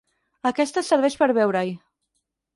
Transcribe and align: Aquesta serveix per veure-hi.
Aquesta 0.51 0.83
serveix 0.87 1.19
per 1.21 1.29
veure-hi. 1.41 1.77